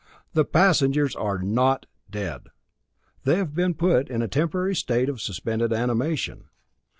The 0.33 0.45
passengers 0.45 1.15
are 1.15 1.37
NOT 1.37 1.85
dead! 2.09 2.47
They 3.23 3.35
have 3.35 3.53
been 3.53 3.75
put 3.75 4.09
in 4.09 4.23
a 4.23 4.27
temporary 4.27 4.75
state 4.75 5.09
of 5.09 5.21
suspended 5.21 5.71
animation. 5.71 6.45